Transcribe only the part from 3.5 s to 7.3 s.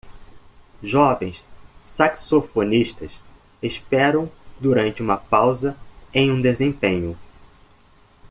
esperam durante uma pausa em um desempenho